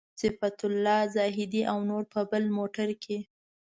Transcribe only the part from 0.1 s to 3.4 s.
صفت الله زاهدي او نور په بل موټر کې.